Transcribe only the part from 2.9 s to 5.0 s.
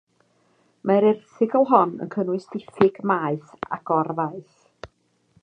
maeth a gor faeth.